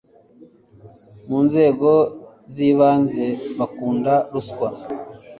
mu 1.29 1.39
nzego 1.47 1.89
zibanze 2.53 3.25
bakunda 3.59 4.13
ruswa 4.33 4.67